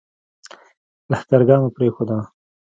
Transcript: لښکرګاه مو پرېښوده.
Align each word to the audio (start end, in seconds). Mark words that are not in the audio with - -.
لښکرګاه 1.11 1.55
مو 1.61 1.69
پرېښوده. 1.75 2.17